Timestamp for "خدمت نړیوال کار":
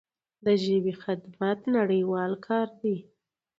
1.03-2.67